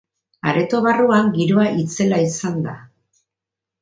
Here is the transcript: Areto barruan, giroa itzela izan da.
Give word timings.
Areto 0.51 0.79
barruan, 0.85 1.29
giroa 1.37 1.67
itzela 1.83 2.23
izan 2.31 2.61
da. 2.67 2.75